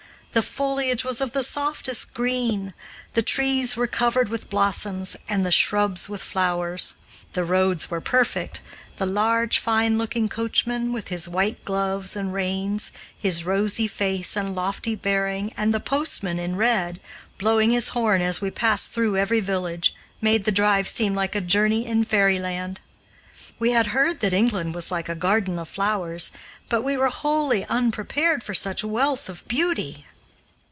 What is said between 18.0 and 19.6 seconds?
as we passed through every